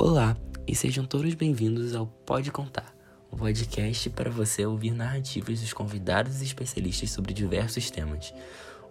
Olá 0.00 0.36
e 0.64 0.76
sejam 0.76 1.04
todos 1.04 1.34
bem-vindos 1.34 1.92
ao 1.92 2.06
Pode 2.06 2.52
Contar, 2.52 2.94
um 3.32 3.36
podcast 3.36 4.08
para 4.10 4.30
você 4.30 4.64
ouvir 4.64 4.92
narrativas 4.92 5.60
dos 5.60 5.72
convidados 5.72 6.40
e 6.40 6.44
especialistas 6.44 7.10
sobre 7.10 7.34
diversos 7.34 7.90
temas. 7.90 8.32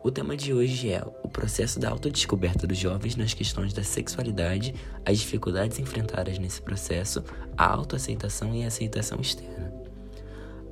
O 0.04 0.12
tema 0.12 0.36
de 0.36 0.54
hoje 0.54 0.92
é 0.92 1.02
o 1.24 1.30
processo 1.30 1.80
da 1.80 1.90
autodescoberta 1.90 2.68
dos 2.68 2.78
jovens 2.78 3.16
nas 3.16 3.34
questões 3.34 3.72
da 3.72 3.84
sexualidade, 3.84 4.76
as 5.06 5.20
dificuldades 5.20 5.80
enfrentadas 5.80 6.38
nesse 6.40 6.62
processo, 6.62 7.24
a 7.58 7.66
autoaceitação 7.66 8.54
e 8.54 8.66
a 8.66 8.68
aceitação 8.68 9.22
externa. 9.22 9.74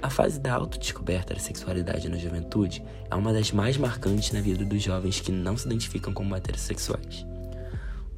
A 0.04 0.10
fase 0.10 0.38
da 0.38 0.54
autodescoberta 0.54 1.34
da 1.34 1.40
sexualidade 1.40 2.10
na 2.10 2.18
juventude 2.18 2.84
é 3.10 3.16
uma 3.16 3.32
das 3.32 3.54
mais 3.54 3.78
marcantes 3.78 4.34
na 4.34 4.42
vida 4.42 4.66
dos 4.66 4.84
jovens 4.84 5.22
que 5.22 5.32
não 5.32 5.56
se 5.56 5.66
identificam 5.66 6.14
como 6.14 6.36
heterossexuais. 6.36 7.26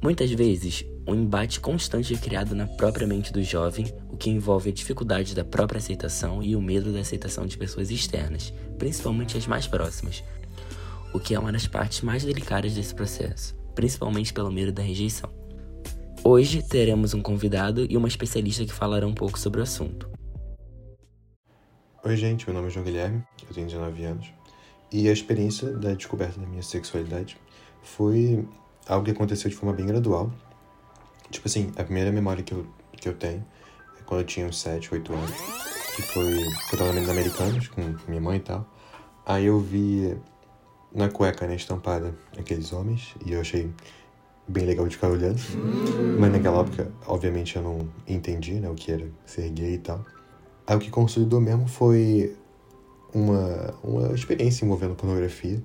Muitas 0.00 0.30
vezes, 0.30 0.84
um 1.08 1.14
embate 1.14 1.58
constante 1.58 2.14
é 2.14 2.16
criado 2.16 2.54
na 2.54 2.68
própria 2.68 3.04
mente 3.04 3.32
do 3.32 3.42
jovem, 3.42 3.92
o 4.08 4.16
que 4.16 4.30
envolve 4.30 4.70
a 4.70 4.72
dificuldade 4.72 5.34
da 5.34 5.44
própria 5.44 5.78
aceitação 5.78 6.40
e 6.40 6.54
o 6.54 6.62
medo 6.62 6.92
da 6.92 7.00
aceitação 7.00 7.44
de 7.46 7.58
pessoas 7.58 7.90
externas, 7.90 8.54
principalmente 8.78 9.36
as 9.36 9.48
mais 9.48 9.66
próximas, 9.66 10.22
o 11.12 11.18
que 11.18 11.34
é 11.34 11.38
uma 11.38 11.50
das 11.50 11.66
partes 11.66 12.02
mais 12.02 12.22
delicadas 12.22 12.74
desse 12.74 12.94
processo, 12.94 13.56
principalmente 13.74 14.32
pelo 14.32 14.52
medo 14.52 14.70
da 14.70 14.82
rejeição. 14.82 15.32
Hoje 16.22 16.62
teremos 16.62 17.12
um 17.12 17.20
convidado 17.20 17.84
e 17.90 17.96
uma 17.96 18.06
especialista 18.06 18.64
que 18.64 18.72
falarão 18.72 19.08
um 19.08 19.14
pouco 19.14 19.36
sobre 19.36 19.58
o 19.58 19.64
assunto. 19.64 20.08
Oi, 22.04 22.16
gente, 22.16 22.46
meu 22.46 22.54
nome 22.54 22.68
é 22.68 22.70
João 22.70 22.84
Guilherme, 22.84 23.24
eu 23.48 23.52
tenho 23.52 23.66
19 23.66 24.04
anos, 24.04 24.32
e 24.92 25.08
a 25.08 25.12
experiência 25.12 25.72
da 25.72 25.92
descoberta 25.92 26.38
da 26.38 26.46
minha 26.46 26.62
sexualidade 26.62 27.36
foi 27.82 28.46
algo 28.88 29.04
que 29.04 29.10
aconteceu 29.10 29.50
de 29.50 29.56
forma 29.56 29.74
bem 29.74 29.86
gradual. 29.86 30.32
Tipo 31.30 31.46
assim, 31.46 31.70
a 31.76 31.84
primeira 31.84 32.10
memória 32.10 32.42
que 32.42 32.52
eu, 32.52 32.66
que 32.92 33.08
eu 33.08 33.14
tenho 33.14 33.44
é 33.98 34.02
quando 34.04 34.22
eu 34.22 34.26
tinha 34.26 34.46
uns 34.46 34.58
7, 34.60 34.94
8 34.94 35.12
anos, 35.12 35.30
que 35.94 36.02
foi 36.02 36.36
que 36.68 36.74
eu 36.74 36.78
tava 36.78 36.92
na 36.92 37.10
Americanos 37.10 37.68
com 37.68 37.82
minha 38.08 38.20
mãe 38.20 38.38
e 38.38 38.40
tal. 38.40 38.66
Aí 39.26 39.44
eu 39.44 39.60
vi 39.60 40.16
na 40.94 41.08
cueca, 41.08 41.46
né, 41.46 41.54
estampada, 41.54 42.14
aqueles 42.38 42.72
homens, 42.72 43.14
e 43.24 43.32
eu 43.32 43.40
achei 43.40 43.70
bem 44.48 44.64
legal 44.64 44.88
de 44.88 44.94
ficar 44.94 45.08
olhando. 45.08 45.38
Mas 46.18 46.32
naquela 46.32 46.60
época, 46.60 46.90
obviamente, 47.06 47.56
eu 47.56 47.62
não 47.62 47.88
entendi, 48.06 48.54
né, 48.54 48.70
o 48.70 48.74
que 48.74 48.90
era 48.90 49.06
ser 49.26 49.50
gay 49.50 49.74
e 49.74 49.78
tal. 49.78 50.02
Aí 50.66 50.76
o 50.76 50.78
que 50.78 50.90
consolidou 50.90 51.40
mesmo 51.40 51.68
foi 51.68 52.34
uma, 53.12 53.74
uma 53.82 54.14
experiência 54.14 54.64
envolvendo 54.64 54.94
pornografia, 54.94 55.62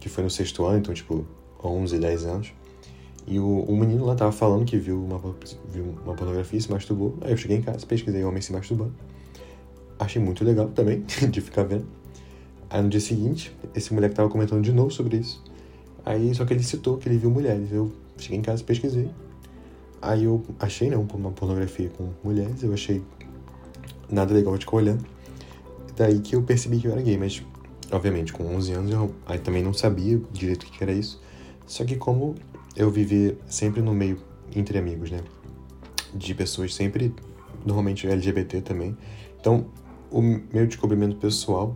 que 0.00 0.08
foi 0.08 0.24
no 0.24 0.30
sexto 0.30 0.64
ano, 0.64 0.78
então, 0.78 0.94
tipo, 0.94 1.26
11, 1.62 1.98
10 1.98 2.24
anos. 2.24 2.52
E 3.26 3.38
o, 3.38 3.60
o 3.60 3.76
menino 3.76 4.04
lá 4.04 4.14
tava 4.14 4.32
falando 4.32 4.64
que 4.64 4.76
viu 4.76 5.02
uma, 5.02 5.18
viu 5.68 5.94
uma 6.04 6.14
pornografia 6.14 6.58
e 6.58 6.62
se 6.62 6.70
masturbou. 6.70 7.16
Aí 7.20 7.32
eu 7.32 7.36
cheguei 7.36 7.56
em 7.56 7.62
casa, 7.62 7.86
pesquisei 7.86 8.24
homem 8.24 8.42
se 8.42 8.52
masturbando. 8.52 8.92
Achei 9.98 10.20
muito 10.20 10.44
legal 10.44 10.68
também, 10.68 11.04
de 11.30 11.40
ficar 11.40 11.62
vendo. 11.62 11.86
Aí 12.68 12.82
no 12.82 12.88
dia 12.88 13.00
seguinte, 13.00 13.54
esse 13.74 13.92
moleque 13.92 14.14
tava 14.14 14.28
comentando 14.28 14.62
de 14.62 14.72
novo 14.72 14.90
sobre 14.90 15.18
isso. 15.18 15.42
Aí, 16.04 16.34
só 16.34 16.44
que 16.44 16.52
ele 16.52 16.62
citou 16.62 16.98
que 16.98 17.08
ele 17.08 17.18
viu 17.18 17.30
mulheres. 17.30 17.70
Eu 17.70 17.92
cheguei 18.16 18.38
em 18.38 18.42
casa, 18.42 18.64
pesquisei. 18.64 19.08
Aí 20.00 20.24
eu 20.24 20.42
achei, 20.58 20.90
né, 20.90 20.96
uma 20.96 21.30
pornografia 21.30 21.90
com 21.90 22.08
mulheres. 22.24 22.62
Eu 22.62 22.72
achei 22.72 23.02
nada 24.10 24.34
legal 24.34 24.56
de 24.56 24.64
ficar 24.64 24.78
olhando. 24.78 25.04
Daí 25.96 26.18
que 26.20 26.34
eu 26.34 26.42
percebi 26.42 26.80
que 26.80 26.88
eu 26.88 26.92
era 26.92 27.02
gay, 27.02 27.16
mas, 27.16 27.42
obviamente, 27.90 28.32
com 28.32 28.44
11 28.56 28.72
anos 28.72 28.90
eu 28.90 29.14
aí 29.26 29.38
também 29.38 29.62
não 29.62 29.72
sabia 29.72 30.20
direito 30.32 30.64
o 30.64 30.66
que 30.66 30.82
era 30.82 30.92
isso. 30.92 31.20
Só 31.72 31.86
que 31.86 31.96
como 31.96 32.34
eu 32.76 32.90
vivi 32.90 33.34
sempre 33.46 33.80
no 33.80 33.94
meio 33.94 34.18
entre 34.54 34.76
amigos, 34.76 35.10
né? 35.10 35.20
De 36.12 36.34
pessoas 36.34 36.74
sempre, 36.74 37.14
normalmente 37.64 38.06
LGBT 38.06 38.60
também. 38.60 38.94
Então, 39.40 39.64
o 40.10 40.20
meu 40.20 40.66
descobrimento 40.66 41.16
pessoal 41.16 41.74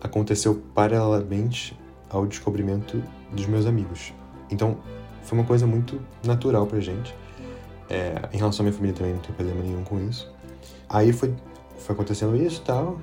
aconteceu 0.00 0.62
paralelamente 0.72 1.76
ao 2.08 2.24
descobrimento 2.24 3.02
dos 3.32 3.46
meus 3.46 3.66
amigos. 3.66 4.14
Então, 4.48 4.78
foi 5.24 5.36
uma 5.36 5.44
coisa 5.44 5.66
muito 5.66 6.00
natural 6.24 6.64
pra 6.64 6.78
gente. 6.78 7.12
É, 7.90 8.28
em 8.32 8.36
relação 8.36 8.62
à 8.62 8.64
minha 8.68 8.72
família 8.72 8.94
também 8.94 9.14
não 9.14 9.22
tem 9.22 9.34
problema 9.34 9.60
nenhum 9.60 9.82
com 9.82 9.98
isso. 10.08 10.32
Aí 10.88 11.12
foi, 11.12 11.34
foi 11.78 11.96
acontecendo 11.96 12.36
isso 12.36 12.60
e 12.60 12.64
tal. 12.64 13.00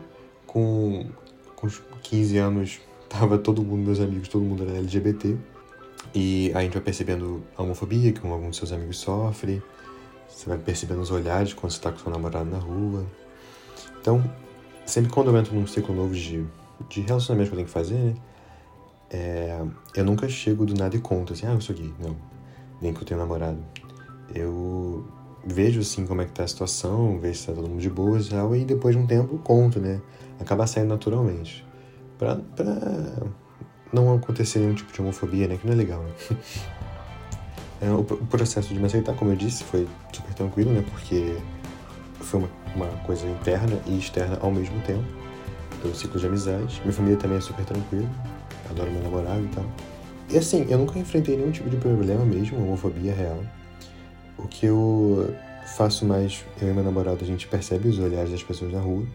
Com, 0.48 1.06
com 1.58 1.68
15 2.02 2.38
anos, 2.38 2.80
tava 3.10 3.38
todo 3.38 3.62
mundo, 3.62 3.88
meus 3.88 4.00
amigos, 4.00 4.30
todo 4.30 4.42
mundo 4.46 4.64
era 4.64 4.78
LGBT. 4.78 5.38
E 6.14 6.52
a 6.56 6.62
gente 6.62 6.74
vai 6.74 6.82
percebendo 6.82 7.44
a 7.56 7.64
homofobia 7.64 8.12
que 8.12 8.26
alguns 8.26 8.50
dos 8.50 8.58
seus 8.58 8.72
amigos 8.72 8.98
sofrem. 9.00 9.62
Você 10.28 10.48
vai 10.48 10.58
percebendo 10.58 11.02
os 11.02 11.12
olhares 11.12 11.54
quando 11.54 11.72
você 11.72 11.78
está 11.78 11.92
com 11.92 12.00
seu 12.00 12.12
namorado 12.12 12.50
na 12.50 12.58
rua. 12.58 13.06
Então, 14.00 14.24
sempre 14.86 15.12
quando 15.12 15.30
eu 15.30 15.38
entro 15.38 15.54
num 15.54 15.68
ciclo 15.68 15.94
novo 15.94 16.14
de, 16.14 16.46
de 16.88 17.02
relacionamento 17.02 17.50
que 17.50 17.54
eu 17.54 17.58
tenho 17.58 17.68
que 17.68 17.74
fazer, 17.74 17.96
né? 17.96 18.16
É, 19.12 19.60
eu 19.96 20.06
nunca 20.06 20.30
chego 20.30 20.66
do 20.66 20.76
nada 20.76 20.96
e 20.96 21.00
conto 21.00 21.34
assim, 21.34 21.48
ah, 21.48 21.54
eu 21.54 21.62
sou 21.62 21.76
gay. 21.76 21.94
Não. 22.00 22.16
Nem 22.82 22.94
que 22.94 23.02
eu 23.02 23.06
tenho 23.06 23.20
namorado. 23.20 23.58
Eu 24.34 25.06
vejo 25.46 25.82
assim 25.82 26.06
como 26.06 26.22
é 26.22 26.26
que 26.26 26.32
tá 26.32 26.44
a 26.44 26.48
situação, 26.48 27.20
vejo 27.20 27.40
se 27.40 27.48
tá 27.48 27.54
todo 27.54 27.68
mundo 27.68 27.82
de 27.82 27.90
boas 27.90 28.28
e 28.28 28.30
tal, 28.30 28.56
e 28.56 28.64
depois 28.64 28.96
de 28.96 29.02
um 29.02 29.08
tempo 29.08 29.38
conto, 29.40 29.80
né? 29.80 30.02
Acaba 30.40 30.68
saindo 30.68 30.90
naturalmente. 30.90 31.66
Pra, 32.18 32.36
pra 32.36 32.66
não 33.92 34.14
acontecer 34.16 34.60
nenhum 34.60 34.74
tipo 34.74 34.92
de 34.92 35.02
homofobia, 35.02 35.48
né? 35.48 35.58
Que 35.58 35.66
não 35.66 35.74
é 35.74 35.78
legal, 35.78 36.04
né? 36.04 36.12
É, 37.82 37.90
o, 37.90 38.04
processo 38.04 38.74
de 38.74 38.78
me 38.78 38.88
aceitar, 38.88 39.16
como 39.16 39.32
eu 39.32 39.38
disse, 39.38 39.64
foi 39.64 39.88
super 40.12 40.34
tranquilo, 40.34 40.74
né? 40.74 40.84
Porque 40.92 41.38
foi 42.20 42.42
uma, 42.42 42.50
uma 42.76 42.88
coisa 43.04 43.26
interna 43.26 43.80
e 43.88 43.98
externa 43.98 44.38
ao 44.42 44.52
mesmo 44.52 44.82
tempo. 44.82 45.06
Pelo 45.82 45.96
ciclo 45.96 46.20
de 46.20 46.28
amizade. 46.28 46.82
Minha 46.82 46.92
família 46.92 47.18
também 47.18 47.38
é 47.38 47.42
super 47.42 47.64
tranquila. 47.64 48.06
Adoro 48.70 48.92
meu 48.92 49.02
namorado 49.02 49.46
e 49.46 49.48
tal. 49.48 49.66
E 50.30 50.38
assim, 50.38 50.68
eu 50.70 50.78
nunca 50.78 51.00
enfrentei 51.00 51.38
nenhum 51.38 51.52
tipo 51.52 51.70
de 51.70 51.78
problema 51.78 52.26
mesmo, 52.26 52.62
homofobia 52.62 53.14
real. 53.14 53.42
O 54.38 54.46
que 54.46 54.66
eu 54.66 55.34
faço 55.78 56.06
mais, 56.06 56.44
eu 56.62 56.70
e 56.70 56.74
meu 56.74 56.84
namorado, 56.84 57.20
a 57.22 57.26
gente 57.26 57.48
percebe 57.48 57.88
os 57.88 57.98
olhares 57.98 58.30
das 58.30 58.44
pessoas 58.44 58.74
na 58.74 58.80
rua, 58.82 59.06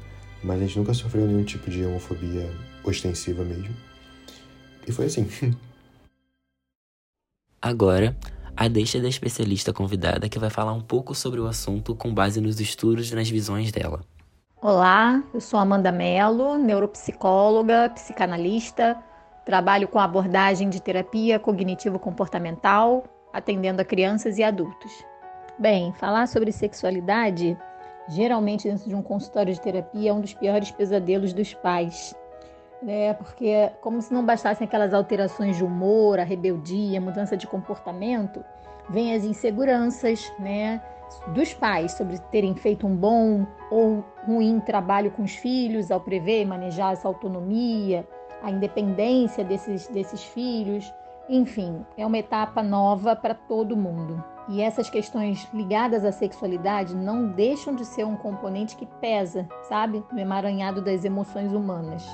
mas 0.43 0.57
a 0.57 0.61
gente 0.61 0.79
nunca 0.79 0.95
sofreu 0.95 1.27
nenhum 1.27 1.45
tipo 1.45 1.71
de 1.71 1.85
homofobia 1.85 2.51
ostensiva 2.83 3.45
mesmo. 3.45 3.75
E 4.87 4.93
foi 4.93 5.07
assim. 5.07 5.29
Agora, 7.61 8.15
a 8.57 8.69
deixa 8.69 9.01
da 9.01 9.09
especialista 9.09 9.73
convidada 9.73 10.29
que 10.29 10.39
vai 10.39 10.51
falar 10.51 10.73
um 10.73 10.81
pouco 10.81 11.15
sobre 11.15 11.41
o 11.41 11.47
assunto 11.47 11.95
com 11.95 12.13
base 12.13 12.41
nos 12.41 12.61
estudos 12.61 13.11
e 13.11 13.15
nas 13.15 13.29
visões 13.29 13.73
dela. 13.73 14.03
Olá, 14.61 15.23
eu 15.33 15.41
sou 15.41 15.59
Amanda 15.59 15.91
Mello, 15.91 16.57
neuropsicóloga, 16.57 17.91
psicanalista, 17.95 18.97
trabalho 19.45 19.89
com 19.89 19.99
abordagem 19.99 20.71
de 20.71 20.81
terapia 20.81 21.39
cognitivo-comportamental, 21.39 23.05
atendendo 23.33 23.83
a 23.83 23.85
crianças 23.85 24.39
e 24.39 24.43
adultos. 24.43 24.93
Bem, 25.59 25.93
falar 25.95 26.29
sobre 26.29 26.53
sexualidade, 26.53 27.57
geralmente 28.09 28.69
dentro 28.69 28.89
de 28.89 28.95
um 28.95 29.03
consultório 29.03 29.53
de 29.53 29.61
terapia, 29.61 30.11
é 30.11 30.13
um 30.13 30.21
dos 30.21 30.35
piores 30.35 30.71
pesadelos 30.71 31.33
dos 31.33 31.53
pais 31.55 32.15
né? 32.85 33.15
Porque 33.15 33.73
como 33.81 34.01
se 34.03 34.13
não 34.13 34.25
bastassem 34.25 34.67
aquelas 34.67 34.93
alterações 34.93 35.57
de 35.57 35.65
humor, 35.65 36.21
a 36.21 36.25
rebeldia, 36.25 36.99
a 36.99 37.03
mudança 37.03 37.37
de 37.37 37.47
comportamento, 37.47 38.45
vem 38.89 39.15
as 39.15 39.25
inseguranças, 39.25 40.31
né? 40.39 40.81
Dos 41.29 41.55
pais 41.55 41.93
sobre 41.93 42.19
terem 42.31 42.55
feito 42.55 42.87
um 42.87 42.95
bom 42.95 43.47
ou 43.71 44.05
ruim 44.27 44.61
trabalho 44.61 45.11
com 45.11 45.23
os 45.23 45.35
filhos 45.35 45.91
ao 45.91 46.01
prever 46.01 46.43
e 46.43 46.47
manejar 46.47 46.93
essa 46.93 47.09
autonomia, 47.09 48.07
a 48.43 48.51
independência 48.51 49.45
desses, 49.45 49.89
desses 49.89 50.23
filhos. 50.23 50.93
Enfim, 51.29 51.85
é 51.97 52.05
uma 52.05 52.19
etapa 52.19 52.63
nova 52.63 53.17
para 53.17 53.35
todo 53.35 53.77
mundo. 53.77 54.23
E 54.47 54.61
essas 54.61 54.91
questões 54.91 55.49
ligadas 55.55 56.05
à 56.05 56.13
sexualidade 56.13 56.95
não 56.95 57.29
deixam 57.29 57.75
de 57.75 57.85
ser 57.87 58.05
um 58.05 58.17
componente 58.17 58.77
que 58.77 58.85
pesa, 58.85 59.49
sabe, 59.63 60.05
no 60.13 60.19
emaranhado 60.19 60.83
das 60.83 61.03
emoções 61.03 61.51
humanas. 61.53 62.05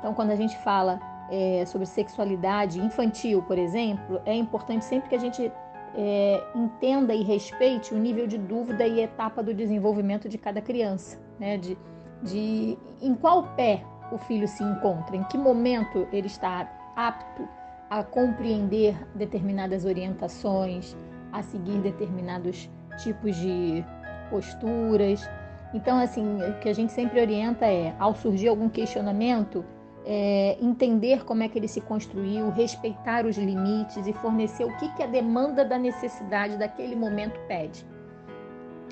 Então, 0.00 0.12
quando 0.12 0.30
a 0.30 0.34
gente 0.34 0.56
fala 0.58 0.98
é, 1.30 1.64
sobre 1.64 1.86
sexualidade 1.86 2.80
infantil, 2.80 3.42
por 3.42 3.56
exemplo, 3.56 4.20
é 4.26 4.34
importante 4.34 4.84
sempre 4.84 5.08
que 5.08 5.14
a 5.14 5.18
gente 5.18 5.52
é, 5.94 6.42
entenda 6.54 7.14
e 7.14 7.22
respeite 7.22 7.94
o 7.94 7.98
nível 7.98 8.26
de 8.26 8.38
dúvida 8.38 8.86
e 8.86 9.00
etapa 9.00 9.42
do 9.42 9.54
desenvolvimento 9.54 10.28
de 10.28 10.38
cada 10.38 10.60
criança, 10.60 11.18
né? 11.38 11.56
De, 11.56 11.78
de 12.22 12.78
em 13.00 13.14
qual 13.14 13.44
pé 13.54 13.84
o 14.10 14.18
filho 14.18 14.48
se 14.48 14.62
encontra, 14.62 15.16
em 15.16 15.22
que 15.24 15.38
momento 15.38 16.08
ele 16.12 16.26
está 16.26 16.68
apto 16.96 17.48
a 17.88 18.02
compreender 18.02 18.96
determinadas 19.14 19.84
orientações, 19.84 20.96
a 21.32 21.42
seguir 21.42 21.78
determinados 21.80 22.70
tipos 22.98 23.36
de 23.36 23.84
posturas. 24.30 25.28
Então, 25.74 25.98
assim, 25.98 26.24
o 26.42 26.58
que 26.60 26.68
a 26.68 26.72
gente 26.72 26.92
sempre 26.92 27.20
orienta 27.20 27.66
é, 27.66 27.94
ao 27.98 28.14
surgir 28.14 28.48
algum 28.48 28.68
questionamento, 28.68 29.64
é, 30.04 30.56
entender 30.60 31.24
como 31.24 31.42
é 31.42 31.48
que 31.48 31.58
ele 31.58 31.68
se 31.68 31.80
construiu, 31.80 32.50
respeitar 32.50 33.26
os 33.26 33.36
limites 33.36 34.06
e 34.06 34.12
fornecer 34.12 34.64
o 34.64 34.76
que, 34.78 34.88
que 34.94 35.02
a 35.02 35.06
demanda 35.06 35.64
da 35.64 35.78
necessidade 35.78 36.56
daquele 36.56 36.96
momento 36.96 37.38
pede. 37.46 37.86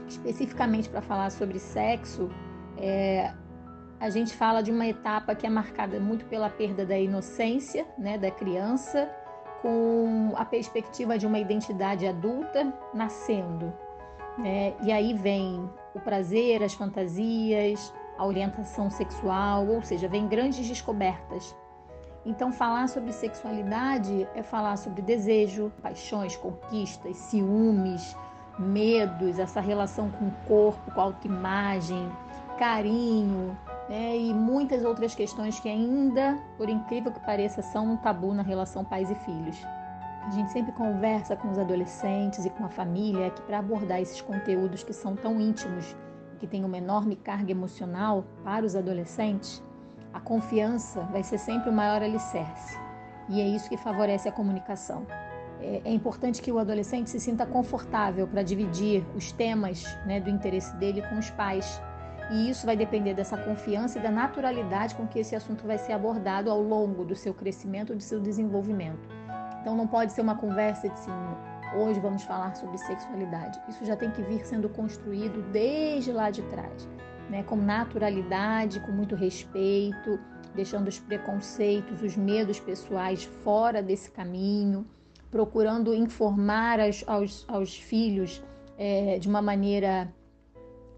Especificamente 0.07 0.89
para 0.89 1.03
falar 1.03 1.31
sobre 1.31 1.59
sexo, 1.59 2.31
é, 2.77 3.33
a 4.01 4.11
gente 4.11 4.35
fala 4.35 4.63
de 4.63 4.71
uma 4.71 4.87
etapa 4.87 5.35
que 5.35 5.47
é 5.47 5.51
marcada 5.51 5.99
muito 5.99 6.25
pela 6.27 6.49
perda 6.49 6.87
da 6.87 6.99
inocência 6.99 7.87
né, 7.99 8.17
da 8.17 8.31
criança, 8.31 9.11
com 9.61 10.33
a 10.37 10.45
perspectiva 10.45 11.19
de 11.19 11.27
uma 11.27 11.39
identidade 11.39 12.07
adulta 12.07 12.73
nascendo. 12.95 13.73
Né? 14.39 14.75
E 14.83 14.93
aí 14.93 15.15
vem 15.15 15.69
o 15.95 16.01
prazer, 16.01 16.63
as 16.63 16.75
fantasias, 16.75 17.93
a 18.19 18.27
orientação 18.27 18.91
sexual, 18.91 19.67
ou 19.67 19.83
seja, 19.83 20.09
vem 20.09 20.27
grandes 20.27 20.67
descobertas. 20.67 21.55
Então, 22.27 22.53
falar 22.53 22.89
sobre 22.89 23.13
sexualidade 23.13 24.29
é 24.35 24.43
falar 24.43 24.77
sobre 24.77 25.01
desejo, 25.01 25.73
paixões, 25.81 26.37
conquistas, 26.37 27.17
ciúmes, 27.17 28.17
medos, 28.59 29.39
essa 29.39 29.61
relação 29.61 30.11
com 30.11 30.27
o 30.27 30.33
corpo, 30.47 30.91
com 30.91 31.01
a 31.01 31.05
autoimagem, 31.05 32.11
carinho, 32.59 33.57
né? 33.89 34.17
e 34.17 34.35
muitas 34.35 34.85
outras 34.85 35.15
questões 35.15 35.61
que 35.61 35.69
ainda, 35.69 36.37
por 36.57 36.69
incrível 36.69 37.13
que 37.13 37.21
pareça, 37.21 37.63
são 37.63 37.93
um 37.93 37.97
tabu 37.97 38.35
na 38.35 38.43
relação 38.43 38.85
pais 38.85 39.11
e 39.11 39.15
filhos. 39.15 39.65
A 40.27 40.31
gente 40.31 40.53
sempre 40.53 40.73
conversa 40.73 41.35
com 41.37 41.51
os 41.51 41.59
adolescentes 41.59 42.45
e 42.45 42.51
com 42.51 42.65
a 42.65 42.69
família 42.69 43.31
que 43.31 43.41
para 43.43 43.61
abordar 43.61 44.03
esses 44.03 44.21
conteúdos 44.21 44.83
que 44.83 44.93
são 44.93 45.17
tão 45.17 45.41
íntimos, 45.41 45.97
que 46.39 46.47
têm 46.47 46.65
uma 46.65 46.79
enorme 46.79 47.17
carga 47.17 47.51
emocional 47.51 48.25
para 48.45 48.65
os 48.65 48.75
adolescentes, 48.75 49.63
a 50.13 50.21
confiança 50.21 51.03
vai 51.13 51.23
ser 51.23 51.39
sempre 51.39 51.71
o 51.71 51.73
maior 51.73 52.03
alicerce. 52.03 52.79
E 53.29 53.41
é 53.41 53.47
isso 53.47 53.69
que 53.69 53.77
favorece 53.77 54.29
a 54.29 54.33
comunicação. 54.33 55.07
É, 55.61 55.83
é 55.85 55.93
importante 55.93 56.41
que 56.41 56.51
o 56.51 56.59
adolescente 56.59 57.11
se 57.11 57.21
sinta 57.21 57.45
confortável 57.45 58.27
para 58.27 58.43
dividir 58.43 59.05
os 59.15 59.33
temas 59.33 59.85
né, 60.07 60.21
do 60.21 60.31
interesse 60.31 60.75
dele 60.77 61.03
com 61.03 61.19
os 61.19 61.31
pais, 61.31 61.81
e 62.31 62.51
isso 62.51 62.67
vai 62.67 62.77
depender 62.77 63.15
dessa 63.15 63.37
confiança 63.37 63.99
e 63.99 64.03
da 64.03 64.11
naturalidade 64.11 64.95
com 64.95 65.07
que 65.07 65.19
esse 65.19 65.35
assunto 65.35 65.67
vai 65.67 65.79
ser 65.79 65.93
abordado 65.93 66.51
ao 66.51 66.61
longo 66.61 67.05
do 67.05 67.17
seu 67.17 67.33
crescimento, 67.33 67.95
do 67.95 68.03
seu 68.03 68.21
desenvolvimento. 68.21 69.09
Então 69.61 69.75
não 69.75 69.87
pode 69.87 70.13
ser 70.13 70.21
uma 70.21 70.37
conversa 70.37 70.89
de 70.89 70.95
assim, 70.95 71.11
hoje 71.77 72.01
vamos 72.01 72.23
falar 72.23 72.55
sobre 72.55 72.79
sexualidade. 72.79 73.61
Isso 73.69 73.85
já 73.85 73.97
tem 73.97 74.11
que 74.11 74.23
vir 74.23 74.45
sendo 74.45 74.69
construído 74.69 75.43
desde 75.53 76.13
lá 76.13 76.31
de 76.31 76.43
trás, 76.43 76.89
né? 77.29 77.43
com 77.43 77.57
naturalidade, 77.57 78.81
com 78.81 78.93
muito 78.93 79.15
respeito, 79.15 80.19
deixando 80.55 80.89
os 80.89 80.99
preconceitos, 80.99 82.03
os 82.03 82.17
medos 82.17 82.59
pessoais 82.61 83.25
fora 83.25 83.83
desse 83.83 84.11
caminho, 84.11 84.87
procurando 85.31 85.95
informar 85.95 86.81
aos, 86.81 87.05
aos, 87.07 87.45
aos 87.49 87.77
filhos 87.77 88.43
é, 88.77 89.19
de 89.19 89.29
uma 89.29 89.43
maneira 89.43 90.13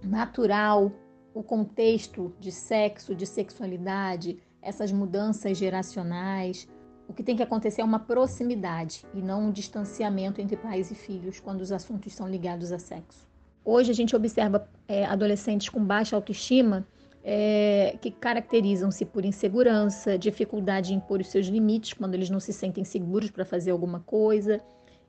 natural 0.03 0.93
o 1.33 1.43
contexto 1.43 2.35
de 2.41 2.51
sexo, 2.51 3.15
de 3.15 3.27
sexualidade, 3.27 4.39
essas 4.61 4.93
mudanças 4.93 5.57
geracionais. 5.57 6.69
O 7.11 7.13
que 7.13 7.25
tem 7.25 7.35
que 7.35 7.43
acontecer 7.43 7.81
é 7.81 7.85
uma 7.85 7.99
proximidade 7.99 9.05
e 9.13 9.21
não 9.21 9.49
um 9.49 9.51
distanciamento 9.51 10.41
entre 10.41 10.57
pais 10.57 10.93
e 10.93 10.95
filhos 10.95 11.41
quando 11.41 11.61
os 11.61 11.73
assuntos 11.73 12.13
são 12.13 12.29
ligados 12.29 12.71
a 12.71 12.79
sexo. 12.79 13.27
Hoje 13.65 13.91
a 13.91 13.95
gente 13.95 14.15
observa 14.15 14.69
é, 14.87 15.05
adolescentes 15.05 15.69
com 15.69 15.85
baixa 15.85 16.15
autoestima 16.15 16.87
é, 17.25 17.99
que 18.01 18.13
caracterizam-se 18.13 19.05
por 19.05 19.25
insegurança, 19.25 20.17
dificuldade 20.17 20.95
em 20.95 20.99
impor 20.99 21.21
os 21.21 21.27
seus 21.27 21.49
limites 21.49 21.95
quando 21.95 22.15
eles 22.15 22.31
não 22.31 22.39
se 22.39 22.53
sentem 22.53 22.85
seguros 22.85 23.29
para 23.29 23.45
fazer 23.45 23.73
alguma 23.73 23.99
coisa. 23.99 24.61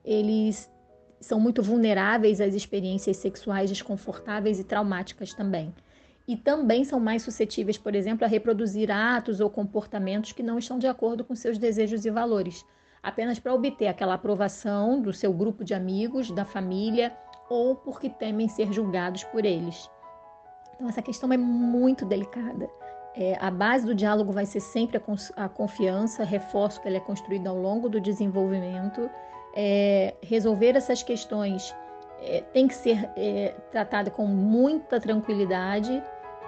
Eles 0.03 0.71
são 1.19 1.39
muito 1.39 1.62
vulneráveis 1.62 2.42
às 2.42 2.56
experiências 2.56 3.18
sexuais 3.18 3.69
desconfortáveis 3.69 4.59
e 4.59 4.63
traumáticas 4.63 5.36
também 5.36 5.71
e 6.27 6.38
também 6.38 6.83
são 6.83 7.00
mais 7.00 7.23
suscetíveis, 7.23 7.77
por 7.77 7.95
exemplo, 7.95 8.25
a 8.25 8.27
reproduzir 8.27 8.91
atos 8.91 9.39
ou 9.39 9.50
comportamentos 9.50 10.31
que 10.31 10.44
não 10.44 10.57
estão 10.57 10.77
de 10.77 10.88
acordo 10.88 11.23
com 11.23 11.35
seus 11.35 11.57
desejos 11.57 12.06
e 12.06 12.09
valores, 12.09 12.65
apenas 13.01 13.39
para 13.39 13.53
obter 13.53 13.88
aquela 13.88 14.13
aprovação 14.13 15.01
do 15.01 15.12
seu 15.12 15.33
grupo 15.33 15.63
de 15.63 15.73
amigos, 15.73 16.31
da 16.31 16.45
família 16.45 17.15
ou 17.50 17.75
porque 17.75 18.09
temem 18.09 18.47
ser 18.47 18.71
julgados 18.71 19.23
por 19.25 19.44
eles. 19.44 19.89
Então, 20.75 20.88
essa 20.88 21.01
questão 21.01 21.31
é 21.33 21.38
muito 21.38 22.06
delicada. 22.06 22.69
É, 23.13 23.38
a 23.41 23.51
base 23.51 23.85
do 23.85 23.94
diálogo 23.94 24.31
vai 24.31 24.45
ser 24.45 24.62
sempre 24.62 24.97
a, 24.97 25.45
a, 25.45 25.50
confiança, 25.50 26.24
reforço 26.24 26.81
que 26.81 26.88
ela 26.88 26.97
é 26.97 27.01
construída 27.01 27.50
ao 27.50 27.57
longo 27.57 27.89
do 27.89 28.00
desenvolvimento. 28.00 29.09
É, 29.53 30.15
resolver 30.21 30.77
essas 30.77 31.03
questões 31.03 31.75
é, 32.21 32.41
tem 32.53 32.68
que 32.68 32.75
ser 32.75 33.09
é, 33.18 33.56
tratada 33.71 34.12
com 34.12 34.25
muita 34.25 35.00
tranquilidade 35.00 36.01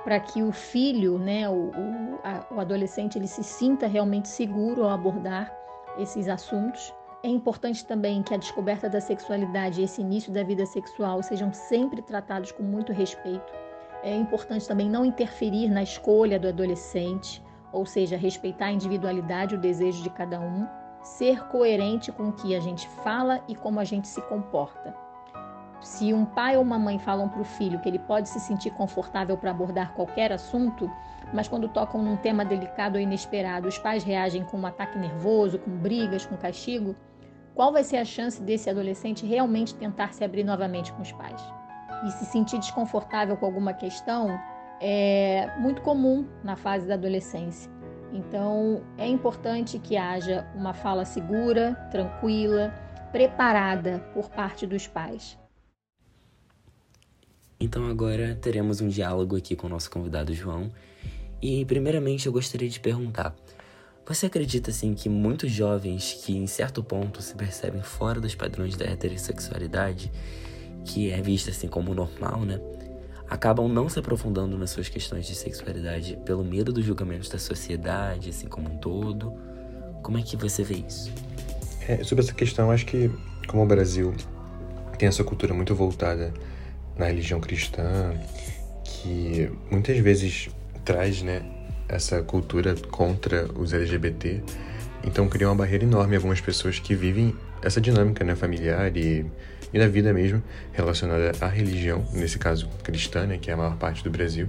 para 0.03 0.19
que 0.19 0.43
o 0.43 0.51
filho, 0.51 1.17
né, 1.17 1.49
o, 1.49 1.71
o, 1.71 2.19
a, 2.23 2.45
o 2.51 2.59
adolescente, 2.59 3.17
ele 3.17 3.27
se 3.27 3.43
sinta 3.43 3.87
realmente 3.87 4.27
seguro 4.27 4.83
ao 4.83 4.89
abordar 4.89 5.51
esses 5.97 6.27
assuntos. 6.27 6.93
É 7.23 7.27
importante 7.27 7.85
também 7.85 8.21
que 8.21 8.33
a 8.33 8.37
descoberta 8.37 8.89
da 8.89 8.99
sexualidade 8.99 9.79
e 9.79 9.85
esse 9.85 10.01
início 10.01 10.31
da 10.31 10.43
vida 10.43 10.65
sexual 10.65 11.23
sejam 11.23 11.53
sempre 11.53 12.01
tratados 12.01 12.51
com 12.51 12.63
muito 12.63 12.91
respeito. 12.91 13.53
É 14.03 14.13
importante 14.13 14.67
também 14.67 14.89
não 14.89 15.05
interferir 15.05 15.69
na 15.69 15.81
escolha 15.81 16.37
do 16.37 16.49
adolescente, 16.49 17.41
ou 17.71 17.85
seja, 17.85 18.17
respeitar 18.17 18.65
a 18.65 18.71
individualidade 18.71 19.55
e 19.55 19.57
o 19.57 19.61
desejo 19.61 20.03
de 20.03 20.09
cada 20.09 20.39
um, 20.39 20.67
ser 21.01 21.47
coerente 21.47 22.11
com 22.11 22.27
o 22.27 22.33
que 22.33 22.53
a 22.55 22.59
gente 22.59 22.87
fala 23.03 23.41
e 23.47 23.55
como 23.55 23.79
a 23.79 23.85
gente 23.85 24.07
se 24.09 24.21
comporta. 24.23 25.02
Se 25.83 26.13
um 26.13 26.23
pai 26.23 26.55
ou 26.55 26.63
uma 26.63 26.79
mãe 26.79 26.97
falam 26.97 27.27
para 27.27 27.41
o 27.41 27.45
filho 27.45 27.79
que 27.79 27.89
ele 27.89 27.99
pode 27.99 28.29
se 28.29 28.39
sentir 28.39 28.71
confortável 28.71 29.37
para 29.37 29.51
abordar 29.51 29.93
qualquer 29.93 30.31
assunto, 30.31 30.89
mas 31.33 31.47
quando 31.47 31.67
tocam 31.67 32.01
num 32.01 32.15
tema 32.15 32.45
delicado 32.45 32.95
ou 32.95 33.01
inesperado, 33.01 33.67
os 33.67 33.77
pais 33.77 34.03
reagem 34.03 34.45
com 34.45 34.57
um 34.57 34.65
ataque 34.65 34.97
nervoso, 34.97 35.59
com 35.59 35.71
brigas, 35.71 36.25
com 36.25 36.37
castigo, 36.37 36.95
qual 37.53 37.71
vai 37.71 37.83
ser 37.83 37.97
a 37.97 38.05
chance 38.05 38.41
desse 38.41 38.69
adolescente 38.69 39.25
realmente 39.25 39.75
tentar 39.75 40.13
se 40.13 40.23
abrir 40.23 40.43
novamente 40.43 40.91
com 40.93 41.01
os 41.01 41.11
pais? 41.11 41.41
E 42.05 42.11
se 42.11 42.25
sentir 42.25 42.59
desconfortável 42.59 43.35
com 43.35 43.45
alguma 43.45 43.73
questão 43.73 44.39
é 44.81 45.51
muito 45.59 45.81
comum 45.81 46.25
na 46.43 46.55
fase 46.55 46.87
da 46.87 46.93
adolescência. 46.93 47.71
Então, 48.11 48.81
é 48.97 49.07
importante 49.07 49.79
que 49.79 49.97
haja 49.97 50.47
uma 50.55 50.73
fala 50.73 51.03
segura, 51.03 51.75
tranquila, 51.91 52.73
preparada 53.11 53.99
por 54.13 54.29
parte 54.29 54.65
dos 54.65 54.87
pais. 54.87 55.42
Então 57.59 57.87
agora 57.87 58.37
teremos 58.41 58.81
um 58.81 58.87
diálogo 58.87 59.35
aqui 59.35 59.55
com 59.55 59.67
o 59.67 59.69
nosso 59.69 59.89
convidado 59.89 60.33
João. 60.33 60.71
E 61.41 61.65
primeiramente 61.65 62.25
eu 62.25 62.33
gostaria 62.33 62.69
de 62.69 62.79
perguntar: 62.79 63.35
você 64.05 64.25
acredita 64.25 64.69
assim 64.69 64.93
que 64.93 65.07
muitos 65.07 65.51
jovens 65.51 66.21
que 66.25 66.35
em 66.35 66.47
certo 66.47 66.83
ponto 66.83 67.21
se 67.21 67.35
percebem 67.35 67.81
fora 67.81 68.19
dos 68.19 68.35
padrões 68.35 68.75
da 68.75 68.85
heterossexualidade, 68.85 70.11
que 70.83 71.09
é 71.09 71.21
vista 71.21 71.51
assim 71.51 71.67
como 71.67 71.93
normal, 71.93 72.41
né? 72.41 72.59
Acabam 73.29 73.67
não 73.67 73.89
se 73.89 73.97
aprofundando 73.97 74.57
nas 74.57 74.69
suas 74.69 74.89
questões 74.89 75.25
de 75.25 75.33
sexualidade 75.33 76.17
pelo 76.25 76.43
medo 76.43 76.71
dos 76.71 76.85
julgamentos 76.85 77.29
da 77.29 77.39
sociedade, 77.39 78.29
assim 78.29 78.47
como 78.47 78.69
um 78.69 78.77
todo. 78.77 79.33
Como 80.03 80.17
é 80.17 80.21
que 80.21 80.35
você 80.35 80.63
vê 80.63 80.83
isso? 80.87 81.11
É, 81.87 82.03
sobre 82.03 82.23
essa 82.23 82.33
questão, 82.33 82.69
acho 82.69 82.85
que 82.85 83.09
como 83.47 83.63
o 83.63 83.65
Brasil 83.65 84.13
tem 84.97 85.07
essa 85.07 85.23
cultura 85.23 85.53
muito 85.53 85.73
voltada 85.73 86.33
na 86.97 87.05
religião 87.05 87.39
cristã 87.39 88.13
que 88.83 89.51
muitas 89.69 89.97
vezes 89.97 90.49
traz, 90.85 91.21
né, 91.21 91.41
essa 91.87 92.21
cultura 92.21 92.75
contra 92.91 93.47
os 93.53 93.73
LGBT. 93.73 94.41
Então 95.03 95.27
cria 95.27 95.47
uma 95.49 95.55
barreira 95.55 95.83
enorme 95.83 96.15
algumas 96.15 96.39
pessoas 96.39 96.79
que 96.79 96.95
vivem 96.95 97.35
essa 97.61 97.79
dinâmica 97.79 98.23
né, 98.23 98.35
familiar 98.35 98.95
e, 98.95 99.25
e 99.73 99.79
na 99.79 99.87
vida 99.87 100.13
mesmo 100.13 100.41
relacionada 100.71 101.31
à 101.41 101.47
religião, 101.47 102.05
nesse 102.13 102.37
caso 102.37 102.69
cristã, 102.83 103.25
né, 103.25 103.37
que 103.37 103.49
é 103.49 103.53
a 103.53 103.57
maior 103.57 103.77
parte 103.77 104.03
do 104.03 104.09
Brasil. 104.09 104.47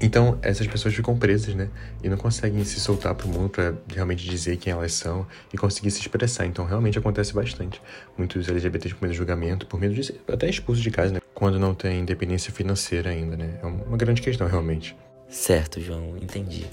Então, 0.00 0.38
essas 0.42 0.66
pessoas 0.66 0.94
ficam 0.94 1.16
presas, 1.16 1.54
né? 1.54 1.70
E 2.02 2.08
não 2.08 2.16
conseguem 2.16 2.62
se 2.64 2.80
soltar 2.80 3.14
pro 3.14 3.28
mundo 3.28 3.48
para 3.48 3.74
realmente 3.88 4.28
dizer 4.28 4.56
quem 4.56 4.72
elas 4.72 4.92
são 4.92 5.26
e 5.52 5.56
conseguir 5.56 5.90
se 5.90 6.00
expressar. 6.00 6.46
Então, 6.46 6.64
realmente 6.66 6.98
acontece 6.98 7.32
bastante. 7.32 7.80
Muitos 8.18 8.48
LGBTs 8.48 8.94
com 8.94 9.04
medo 9.04 9.12
de 9.12 9.18
julgamento, 9.18 9.66
por 9.66 9.80
medo 9.80 9.94
de 9.94 10.04
ser 10.04 10.20
até 10.30 10.48
expulsos 10.48 10.82
de 10.82 10.90
casa, 10.90 11.14
né? 11.14 11.23
Quando 11.34 11.58
não 11.58 11.74
tem 11.74 12.00
independência 12.00 12.52
financeira 12.52 13.10
ainda, 13.10 13.36
né? 13.36 13.58
É 13.62 13.66
uma 13.66 13.96
grande 13.96 14.22
questão, 14.22 14.46
realmente. 14.46 14.96
Certo, 15.28 15.80
João, 15.80 16.16
entendi. 16.16 16.66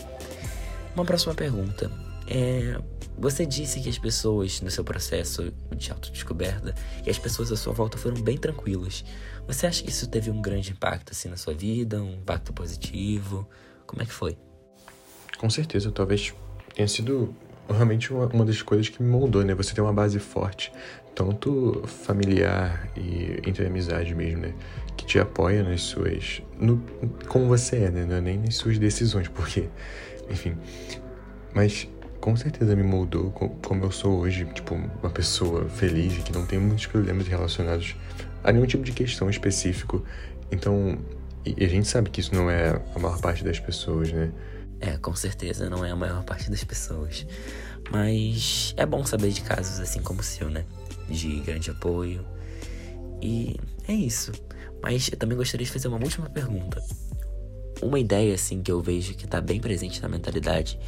Uma 0.95 1.03
próxima 1.03 1.33
pergunta. 1.33 1.91
É, 2.27 2.79
você 3.17 3.45
disse 3.45 3.79
que 3.81 3.89
as 3.89 3.97
pessoas 3.97 4.61
no 4.61 4.69
seu 4.69 4.83
processo 4.83 5.51
de 5.75 5.91
autodescoberta 5.91 6.73
e 7.05 7.09
as 7.09 7.17
pessoas 7.17 7.51
à 7.51 7.57
sua 7.57 7.73
volta 7.73 7.97
foram 7.97 8.21
bem 8.21 8.37
tranquilas. 8.37 9.03
Você 9.47 9.67
acha 9.67 9.83
que 9.83 9.89
isso 9.89 10.07
teve 10.07 10.29
um 10.29 10.41
grande 10.41 10.71
impacto 10.71 11.11
assim 11.11 11.27
na 11.27 11.37
sua 11.37 11.53
vida, 11.53 12.01
um 12.01 12.13
impacto 12.13 12.53
positivo? 12.53 13.47
Como 13.85 14.01
é 14.01 14.05
que 14.05 14.13
foi? 14.13 14.37
Com 15.37 15.49
certeza, 15.49 15.91
talvez 15.91 16.33
tenha 16.73 16.87
sido 16.87 17.35
realmente 17.69 18.13
uma, 18.13 18.27
uma 18.27 18.45
das 18.45 18.61
coisas 18.61 18.89
que 18.89 19.01
me 19.01 19.09
moldou, 19.09 19.43
né? 19.43 19.53
Você 19.55 19.73
tem 19.73 19.83
uma 19.83 19.93
base 19.93 20.19
forte, 20.19 20.71
tanto 21.15 21.83
familiar 21.85 22.89
e 22.95 23.39
entre 23.45 23.65
amizade 23.65 24.15
mesmo, 24.15 24.41
né? 24.41 24.53
que 25.01 25.05
te 25.05 25.19
apoia 25.19 25.63
nas 25.63 25.81
suas. 25.81 26.41
No, 26.59 26.81
como 27.27 27.47
você 27.47 27.77
é, 27.77 27.91
né? 27.91 28.05
Não 28.05 28.15
é 28.15 28.21
nem 28.21 28.37
nas 28.37 28.55
suas 28.55 28.77
decisões, 28.77 29.27
porque, 29.29 29.69
enfim. 30.29 30.55
Mas 31.53 31.87
com 32.19 32.35
certeza 32.35 32.75
me 32.75 32.83
moldou 32.83 33.31
como 33.31 33.83
eu 33.83 33.91
sou 33.91 34.19
hoje, 34.19 34.45
tipo, 34.53 34.75
uma 34.75 35.09
pessoa 35.09 35.67
feliz 35.67 36.17
que 36.19 36.31
não 36.31 36.45
tem 36.45 36.59
muitos 36.59 36.85
problemas 36.85 37.27
relacionados 37.27 37.95
a 38.43 38.51
nenhum 38.51 38.65
tipo 38.65 38.83
de 38.83 38.91
questão 38.91 39.29
específico. 39.29 40.05
Então, 40.51 40.99
e 41.43 41.65
a 41.65 41.67
gente 41.67 41.87
sabe 41.87 42.09
que 42.09 42.21
isso 42.21 42.33
não 42.35 42.49
é 42.49 42.79
a 42.95 42.99
maior 42.99 43.19
parte 43.19 43.43
das 43.43 43.59
pessoas, 43.59 44.11
né? 44.11 44.31
É, 44.79 44.97
com 44.97 45.15
certeza 45.15 45.69
não 45.69 45.83
é 45.83 45.91
a 45.91 45.95
maior 45.95 46.23
parte 46.23 46.49
das 46.49 46.63
pessoas. 46.63 47.25
Mas 47.91 48.73
é 48.77 48.85
bom 48.85 49.03
saber 49.03 49.29
de 49.29 49.41
casos 49.41 49.79
assim 49.79 50.01
como 50.01 50.21
o 50.21 50.23
seu, 50.23 50.49
né? 50.49 50.63
De 51.11 51.39
grande 51.41 51.69
apoio. 51.69 52.25
E 53.21 53.55
é 53.87 53.93
isso. 53.93 54.31
Mas 54.81 55.09
eu 55.11 55.17
também 55.17 55.37
gostaria 55.37 55.65
de 55.65 55.71
fazer 55.71 55.87
uma 55.87 55.97
última 55.97 56.29
pergunta. 56.29 56.83
Uma 57.81 57.99
ideia 57.99 58.33
assim 58.33 58.61
que 58.61 58.71
eu 58.71 58.81
vejo 58.81 59.13
que 59.13 59.27
tá 59.27 59.41
bem 59.41 59.59
presente 59.59 60.01
na 60.01 60.07
mentalidade 60.07 60.79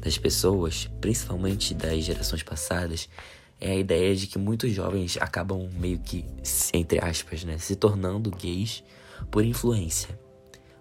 das 0.00 0.16
pessoas, 0.16 0.90
principalmente 1.00 1.74
das 1.74 2.04
gerações 2.04 2.42
passadas, 2.42 3.08
é 3.60 3.72
a 3.72 3.76
ideia 3.76 4.16
de 4.16 4.26
que 4.26 4.38
muitos 4.38 4.72
jovens 4.72 5.18
acabam 5.20 5.68
meio 5.78 5.98
que, 5.98 6.24
entre 6.72 6.98
aspas, 6.98 7.44
né, 7.44 7.58
se 7.58 7.76
tornando 7.76 8.30
gays 8.30 8.82
por 9.30 9.44
influência. 9.44 10.18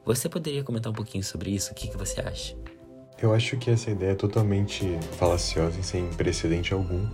Você 0.05 0.29
poderia 0.29 0.63
comentar 0.63 0.91
um 0.91 0.95
pouquinho 0.95 1.23
sobre 1.23 1.51
isso? 1.51 1.71
O 1.71 1.75
que, 1.75 1.89
que 1.89 1.97
você 1.97 2.21
acha? 2.21 2.55
Eu 3.21 3.33
acho 3.33 3.57
que 3.57 3.69
essa 3.69 3.91
ideia 3.91 4.11
é 4.11 4.15
totalmente 4.15 4.97
falaciosa 5.17 5.77
e 5.77 5.83
sem 5.83 6.07
precedente 6.13 6.73
algum. 6.73 7.05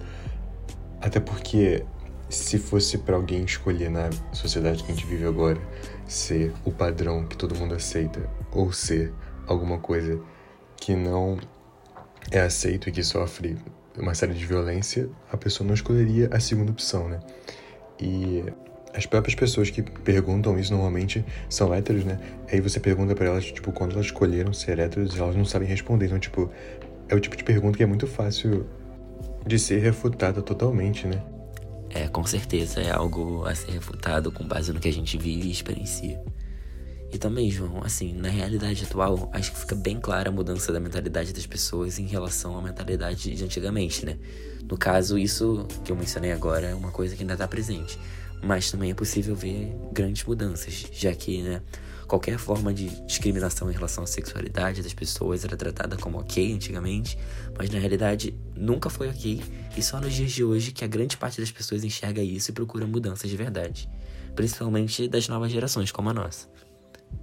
Até 1.02 1.20
porque, 1.20 1.84
se 2.30 2.58
fosse 2.58 2.98
para 2.98 3.16
alguém 3.16 3.44
escolher 3.44 3.90
na 3.90 4.10
sociedade 4.32 4.84
que 4.84 4.92
a 4.92 4.96
gente 4.96 5.06
vive 5.06 5.25
agora 5.25 5.60
ser 6.08 6.52
o 6.64 6.72
padrão 6.72 7.25
que 7.25 7.38
todo 7.38 7.56
mundo 7.56 7.75
aceita 7.75 8.28
ou 8.52 8.72
ser 8.72 9.14
alguma 9.48 9.78
coisa 9.78 10.20
que 10.78 10.96
não 10.96 11.38
é 12.32 12.40
aceito 12.40 12.90
e 12.90 12.92
que 12.92 13.04
sofre 13.04 13.58
uma 13.98 14.14
série 14.14 14.34
de 14.34 14.46
violência, 14.46 15.10
a 15.32 15.38
pessoa 15.38 15.66
não 15.66 15.74
escolheria 15.74 16.30
a 16.32 16.40
segunda 16.40 16.72
opção, 16.72 17.08
né? 17.08 17.20
E 18.00 18.44
as 18.94 19.06
próprias 19.06 19.36
pessoas 19.36 19.70
que 19.70 19.82
perguntam 19.82 20.58
isso 20.58 20.74
normalmente 20.74 21.24
são 21.50 21.74
héteros, 21.74 22.04
né? 22.04 22.20
Aí 22.52 22.60
você 22.60 22.80
pergunta 22.80 23.16
para 23.16 23.28
elas, 23.28 23.46
tipo, 23.46 23.72
quando 23.72 23.94
elas 23.94 24.08
escolheram 24.08 24.54
ser 24.54 24.80
héteros, 24.80 25.18
elas 25.18 25.36
não 25.36 25.46
sabem 25.46 25.68
responder. 25.68 26.08
Então, 26.08 26.20
tipo, 26.20 26.50
é 27.08 27.16
o 27.16 27.20
tipo 27.20 27.36
de 27.36 27.44
pergunta 27.44 27.78
que 27.78 27.84
é 27.84 27.86
muito 27.86 28.08
fácil 28.08 28.66
de 29.46 29.60
ser 29.60 29.80
refutada 29.80 30.42
totalmente, 30.42 31.08
né? 31.08 31.22
É, 31.90 32.08
com 32.08 32.25
certeza 32.25 32.82
é 32.82 32.92
algo 32.92 33.46
a 33.46 33.56
ser 33.56 33.72
refutado 33.72 34.32
com 34.32 34.46
base 34.46 34.74
no 34.74 34.80
que 34.80 34.88
a 34.88 34.94
gente 34.94 35.18
vive 35.18 35.48
e 35.48 35.52
experiencia. 35.52 36.22
E 37.14 37.18
também, 37.18 37.50
João, 37.50 37.82
assim, 37.84 38.12
na 38.14 38.28
realidade 38.28 38.84
atual, 38.84 39.30
acho 39.32 39.54
que 39.54 39.60
fica 39.60 39.75
bem 39.75 40.00
clara 40.00 40.30
a 40.30 40.32
mudança 40.32 40.74
da 40.74 40.80
mentalidade 40.80 41.32
das 41.32 41.46
pessoas 41.46 41.98
em 41.98 42.06
relação 42.06 42.58
à 42.58 42.62
mentalidade 42.62 43.34
de 43.34 43.44
antigamente, 43.44 44.06
né? 44.06 44.18
No 44.70 44.78
caso, 44.78 45.18
isso 45.18 45.66
que 45.86 45.92
eu 45.92 45.96
mencionei 45.96 46.34
agora 46.34 46.68
é 46.68 46.75
uma 46.75 46.92
coisa 46.92 47.16
que 47.16 47.22
ainda 47.22 47.34
está 47.34 47.48
presente. 47.48 47.98
Mas 48.44 48.70
também 48.70 48.92
é 48.92 48.94
possível 48.94 49.36
ver 49.36 49.74
grandes 49.94 50.25
mudanças, 50.25 50.88
já 50.92 51.14
que, 51.14 51.42
né, 51.42 51.62
qualquer 52.05 52.38
forma 52.38 52.74
de 52.74 52.89
discriminação 53.05 53.69
em 53.69 53.74
relação 53.74 54.03
à 54.03 54.07
sexualidade 54.07 54.81
das 54.81 54.93
pessoas 54.93 55.43
era 55.43 55.57
tratada 55.57 55.97
como 55.97 56.19
ok 56.19 56.53
antigamente, 56.53 57.17
mas 57.57 57.69
na 57.69 57.79
realidade 57.79 58.35
nunca 58.55 58.89
foi 58.89 59.09
ok, 59.09 59.41
e 59.75 59.81
só 59.81 60.00
nos 60.00 60.13
dias 60.13 60.31
de 60.31 60.43
hoje 60.43 60.71
que 60.71 60.83
a 60.83 60.88
grande 60.88 61.17
parte 61.17 61.41
das 61.41 61.51
pessoas 61.51 61.83
enxerga 61.83 62.21
isso 62.21 62.51
e 62.51 62.53
procura 62.53 62.85
mudanças 62.85 63.29
de 63.29 63.38
verdade, 63.38 63.89
principalmente 64.35 65.07
das 65.07 65.27
novas 65.27 65.51
gerações 65.51 65.91
como 65.91 66.09
a 66.09 66.13
nossa. 66.13 66.47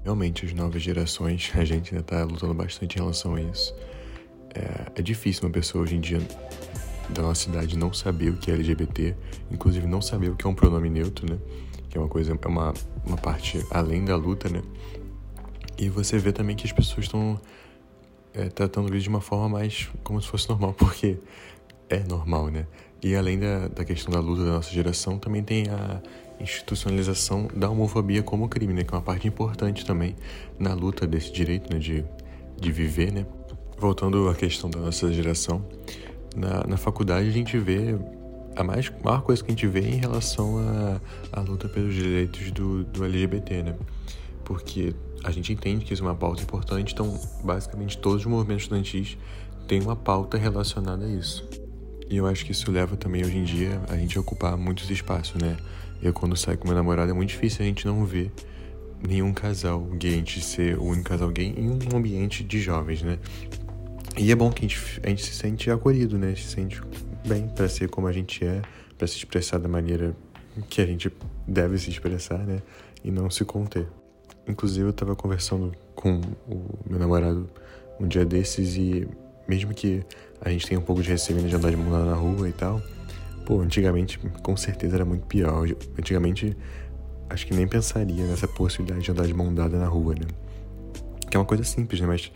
Realmente, 0.03 0.47
as 0.47 0.53
novas 0.53 0.83
gerações, 0.83 1.51
a 1.55 1.65
gente 1.65 1.95
ainda 1.95 2.05
tá 2.05 2.25
lutando 2.25 2.55
bastante 2.55 2.97
em 2.97 2.99
relação 2.99 3.35
a 3.35 3.43
isso. 3.43 3.75
É, 4.55 5.01
é 5.01 5.03
difícil 5.03 5.45
uma 5.45 5.51
pessoa 5.51 5.85
hoje 5.85 5.97
em 5.97 6.01
dia 6.01 6.19
da 7.09 7.23
nossa 7.23 7.49
idade 7.49 7.77
não 7.77 7.93
saber 7.93 8.31
o 8.31 8.37
que 8.37 8.51
é 8.51 8.55
LGBT, 8.55 9.15
inclusive 9.51 9.87
não 9.87 10.01
saber 10.01 10.31
o 10.31 10.37
que 10.37 10.47
é 10.47 10.51
um 10.51 10.55
pronome 10.55 10.89
neutro, 10.89 11.31
né? 11.31 11.39
Que 11.93 11.99
é 11.99 12.01
uma 12.01 12.09
coisa, 12.09 12.33
é 12.33 12.49
uma, 12.49 12.73
uma 13.05 13.19
parte 13.19 13.63
além 13.71 14.03
da 14.03 14.17
luta, 14.17 14.49
né? 14.49 14.63
E 15.77 15.91
você 15.91 16.17
vê 16.17 16.33
também 16.33 16.57
que 16.57 16.67
as 16.67 16.73
pessoas 16.73 17.05
estão 17.05 17.39
é, 18.33 18.47
tratando 18.49 18.97
isso 18.97 19.03
de 19.03 19.09
uma 19.11 19.21
forma 19.21 19.47
mais 19.47 19.91
como 20.03 20.19
se 20.23 20.27
fosse 20.27 20.49
normal, 20.49 20.73
porque 20.79 21.19
é 21.91 21.99
normal, 21.99 22.49
né? 22.49 22.67
E 23.03 23.15
além 23.15 23.39
da, 23.39 23.69
da 23.69 23.85
questão 23.85 24.11
da 24.11 24.21
luta 24.21 24.43
da 24.43 24.53
nossa 24.53 24.71
geração, 24.71 25.19
também 25.19 25.43
tem 25.43 25.65
a 25.69 26.01
institucionalização 26.41 27.47
da 27.55 27.69
homofobia 27.69 28.23
como 28.23 28.49
crime, 28.49 28.73
né? 28.73 28.85
Que 28.85 28.95
é 28.95 28.97
uma 28.97 29.03
parte 29.03 29.29
importante 29.29 29.85
também 29.85 30.17
na 30.59 30.73
luta 30.73 31.07
desse 31.07 31.31
direito, 31.31 31.71
né? 31.71 31.79
De, 31.79 32.03
de 32.59 32.73
viver, 32.73 33.13
né? 33.13 33.27
Voltando 33.77 34.31
à 34.31 34.35
questão 34.35 34.71
da 34.71 34.79
nossa 34.79 35.13
geração, 35.13 35.63
na, 36.35 36.67
na 36.67 36.79
faculdade 36.79 37.29
a 37.29 37.33
gente 37.33 37.59
vê 37.59 37.99
a 38.57 38.65
mais, 38.65 38.93
maior 39.03 39.23
coisa 39.23 39.43
que 39.43 39.51
a 39.51 39.55
gente 39.55 39.67
vê 39.67 39.81
em 39.81 39.97
relação 39.97 40.57
à, 41.33 41.41
luta 41.41 41.69
pelos 41.69 41.95
direitos 41.95 42.51
do, 42.51 42.85
do 42.85 43.05
LGBT, 43.05 43.63
né? 43.63 43.77
Porque 44.45 44.95
a 45.25 45.31
gente 45.31 45.53
entende 45.53 45.85
que 45.85 45.95
isso 45.95 46.03
é 46.03 46.07
uma 46.07 46.15
pauta 46.15 46.43
importante, 46.43 46.93
então 46.93 47.19
basicamente 47.43 47.97
todos 47.99 48.21
os 48.21 48.27
movimentos 48.27 48.65
estudantis 48.65 49.17
têm 49.67 49.81
uma 49.81 49.97
pauta 49.97 50.37
relacionada 50.37 51.05
a 51.05 51.09
isso. 51.09 51.49
E 52.11 52.17
eu 52.17 52.27
acho 52.27 52.45
que 52.45 52.53
isso 52.53 52.71
leva 52.71 52.97
também 52.97 53.25
hoje 53.25 53.39
em 53.39 53.45
dia 53.45 53.81
a 53.89 53.97
gente 53.97 54.19
a 54.19 54.21
ocupar 54.21 54.57
muitos 54.57 54.91
espaços, 54.91 55.41
né? 55.41 55.57
Eu 56.03 56.13
quando 56.13 56.37
saio 56.37 56.59
com 56.59 56.67
meu 56.67 56.77
namorado 56.77 57.11
é 57.11 57.15
muito 57.15 57.31
difícil 57.31 57.63
a 57.63 57.65
gente 57.65 57.87
não 57.87 58.05
ver 58.05 58.31
nenhum 59.07 59.33
casal 59.33 59.81
gay, 59.81 60.15
a 60.15 60.17
gente 60.17 60.41
ser 60.43 60.79
o 60.79 60.85
único 60.85 61.09
casal 61.09 61.31
gay 61.31 61.55
em 61.57 61.71
um 61.71 61.97
ambiente 61.97 62.45
de 62.45 62.61
jovens, 62.61 63.03
né? 63.03 63.19
E 64.17 64.31
é 64.31 64.35
bom 64.35 64.51
que 64.51 64.67
a 64.67 64.69
gente, 64.69 65.01
a 65.03 65.09
gente 65.09 65.25
se 65.25 65.33
sente 65.33 65.71
acolhido, 65.71 66.19
né? 66.19 66.35
Se 66.35 66.43
sente 66.43 66.83
bem 67.27 67.49
para 67.49 67.69
ser 67.69 67.89
como 67.89 68.07
a 68.07 68.13
gente 68.13 68.45
é, 68.45 68.63
para 68.99 69.07
se 69.07 69.17
expressar 69.17 69.59
da 69.59 69.69
maneira 69.69 70.15
que 70.69 70.81
a 70.81 70.87
gente 70.87 71.11
deve 71.47 71.79
se 71.79 71.91
expressar, 71.91 72.39
né? 72.39 72.63
E 73.03 73.11
não 73.11 73.31
se 73.31 73.45
conter. 73.45 73.87
Inclusive, 74.47 74.89
eu 74.89 74.93
tava 74.93 75.15
conversando 75.15 75.73
com 75.95 76.21
o 76.49 76.79
meu 76.89 76.99
namorado 76.99 77.49
um 78.01 78.07
dia 78.07 78.25
desses 78.25 78.77
e 78.77 79.09
mesmo 79.47 79.73
que 79.75 80.03
a 80.41 80.51
gente 80.51 80.67
tenha 80.67 80.81
um 80.81 80.85
pouco 80.85 81.03
de 81.03 81.09
receio 81.09 81.41
de 81.41 81.55
andar 81.55 81.71
de 81.71 81.77
mão 81.77 82.05
na 82.05 82.15
rua 82.15 82.49
e 82.49 82.53
tal, 82.53 82.81
pô, 83.47 83.61
antigamente 83.61 84.19
com 84.43 84.57
certeza 84.57 84.97
era 84.97 85.05
muito 85.05 85.27
pior. 85.27 85.67
Antigamente 85.99 86.57
acho 87.31 87.47
que 87.47 87.55
nem 87.55 87.67
pensaria 87.67 88.27
nessa 88.27 88.47
possibilidade 88.47 89.05
de 89.05 89.11
andar 89.11 89.27
de 89.27 89.35
mão 89.35 89.55
dada 89.55 89.79
na 89.79 89.87
rua, 89.87 90.15
né? 90.15 90.27
Que 91.31 91.37
é 91.37 91.41
uma 91.41 91.47
coisa 91.47 91.65
simples, 91.65 92.01
né? 92.01 92.07
Mas 92.07 92.33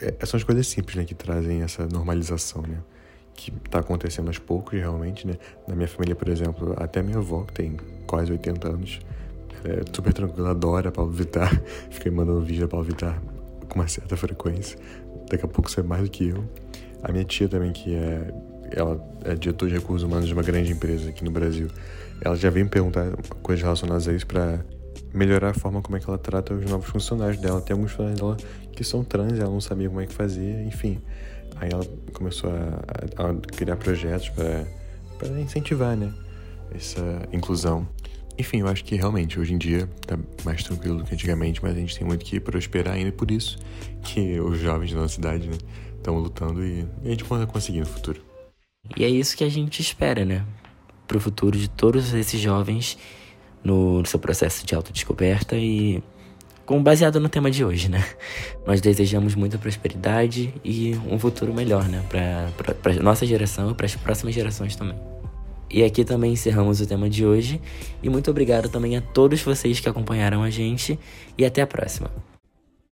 é, 0.00 0.26
são 0.26 0.36
as 0.36 0.44
coisas 0.44 0.66
simples, 0.66 0.96
né, 0.96 1.04
que 1.04 1.14
trazem 1.14 1.62
essa 1.62 1.86
normalização, 1.86 2.62
né? 2.62 2.78
Que 3.40 3.52
tá 3.70 3.78
acontecendo 3.78 4.26
aos 4.26 4.38
poucos, 4.38 4.78
realmente, 4.78 5.24
né? 5.24 5.34
Na 5.68 5.76
minha 5.76 5.86
família, 5.86 6.16
por 6.16 6.28
exemplo, 6.28 6.74
até 6.76 7.00
minha 7.00 7.18
avó, 7.18 7.44
que 7.44 7.52
tem 7.52 7.76
quase 8.04 8.32
80 8.32 8.68
anos, 8.68 9.00
é 9.64 9.82
super 9.94 10.12
tranquila, 10.12 10.50
adora 10.50 10.90
Paulo 10.90 11.12
Vittar, 11.12 11.62
me 12.04 12.10
mandando 12.10 12.42
vídeo 12.42 12.62
da 12.62 12.68
Paulo 12.68 12.84
Vittar 12.84 13.22
com 13.68 13.78
uma 13.78 13.86
certa 13.86 14.16
frequência. 14.16 14.76
Daqui 15.30 15.44
a 15.44 15.48
pouco 15.48 15.70
você 15.70 15.80
é 15.80 15.82
mais 15.84 16.02
do 16.02 16.10
que 16.10 16.28
eu. 16.28 16.44
A 17.02 17.12
minha 17.12 17.24
tia 17.24 17.48
também, 17.48 17.72
que 17.72 17.94
é, 17.94 18.34
ela 18.72 19.00
é 19.24 19.36
diretor 19.36 19.68
de 19.68 19.74
recursos 19.74 20.02
humanos 20.02 20.26
de 20.26 20.32
uma 20.32 20.42
grande 20.42 20.72
empresa 20.72 21.10
aqui 21.10 21.24
no 21.24 21.30
Brasil, 21.30 21.68
ela 22.20 22.34
já 22.34 22.50
vem 22.50 22.64
me 22.64 22.70
perguntar 22.70 23.12
coisas 23.40 23.62
relacionadas 23.62 24.08
a 24.08 24.12
isso 24.12 24.26
para 24.26 24.64
melhorar 25.14 25.50
a 25.50 25.54
forma 25.54 25.80
como 25.80 25.96
é 25.96 26.00
que 26.00 26.08
ela 26.08 26.18
trata 26.18 26.54
os 26.54 26.68
novos 26.68 26.88
funcionários 26.88 27.40
dela. 27.40 27.60
Tem 27.60 27.74
alguns 27.74 27.92
funcionários 27.92 28.20
dela 28.20 28.36
que 28.72 28.82
são 28.82 29.04
trans, 29.04 29.38
ela 29.38 29.50
não 29.50 29.60
sabia 29.60 29.88
como 29.88 30.00
é 30.00 30.06
que 30.06 30.14
fazia, 30.14 30.62
enfim. 30.62 31.00
Aí 31.56 31.70
ela 31.72 31.84
começou 32.12 32.50
a, 32.50 33.28
a 33.28 33.34
criar 33.56 33.76
projetos 33.76 34.30
para 34.30 35.40
incentivar, 35.40 35.96
né, 35.96 36.12
essa 36.74 37.28
inclusão. 37.32 37.88
Enfim, 38.38 38.60
eu 38.60 38.68
acho 38.68 38.84
que 38.84 38.94
realmente 38.94 39.40
hoje 39.40 39.52
em 39.52 39.58
dia 39.58 39.88
tá 40.06 40.16
mais 40.44 40.62
tranquilo 40.62 40.98
do 40.98 41.04
que 41.04 41.12
antigamente, 41.12 41.60
mas 41.60 41.76
a 41.76 41.80
gente 41.80 41.98
tem 41.98 42.06
muito 42.06 42.24
que 42.24 42.38
prosperar 42.38 42.94
ainda, 42.94 43.10
por 43.10 43.30
isso 43.30 43.58
que 44.04 44.38
os 44.40 44.60
jovens 44.60 44.92
da 44.92 45.00
nossa 45.00 45.14
cidade, 45.14 45.48
né, 45.48 45.58
estão 45.96 46.16
lutando 46.18 46.64
e 46.64 46.86
a 47.04 47.08
gente 47.08 47.24
pode 47.24 47.44
conseguir 47.46 47.80
no 47.80 47.86
futuro. 47.86 48.22
E 48.96 49.04
é 49.04 49.08
isso 49.08 49.36
que 49.36 49.42
a 49.42 49.48
gente 49.48 49.82
espera, 49.82 50.24
né, 50.24 50.46
pro 51.08 51.18
futuro 51.18 51.58
de 51.58 51.68
todos 51.68 52.14
esses 52.14 52.40
jovens 52.40 52.96
no 53.64 54.04
seu 54.06 54.20
processo 54.20 54.64
de 54.64 54.74
autodescoberta 54.74 55.56
e 55.56 56.02
com 56.68 56.82
baseado 56.82 57.18
no 57.18 57.30
tema 57.30 57.50
de 57.50 57.64
hoje, 57.64 57.88
né? 57.88 58.04
Nós 58.66 58.78
desejamos 58.78 59.34
muita 59.34 59.56
prosperidade 59.56 60.52
e 60.62 60.94
um 61.10 61.18
futuro 61.18 61.54
melhor, 61.54 61.88
né, 61.88 62.04
para 62.10 62.92
nossa 63.02 63.24
geração 63.24 63.70
e 63.70 63.74
para 63.74 63.86
as 63.86 63.96
próximas 63.96 64.34
gerações 64.34 64.76
também. 64.76 64.94
E 65.70 65.82
aqui 65.82 66.04
também 66.04 66.32
encerramos 66.32 66.78
o 66.82 66.86
tema 66.86 67.08
de 67.08 67.24
hoje. 67.24 67.58
E 68.02 68.10
muito 68.10 68.30
obrigado 68.30 68.68
também 68.68 68.98
a 68.98 69.00
todos 69.00 69.40
vocês 69.40 69.80
que 69.80 69.88
acompanharam 69.88 70.42
a 70.42 70.50
gente. 70.50 70.98
E 71.38 71.44
até 71.46 71.62
a 71.62 71.66
próxima. 71.66 72.10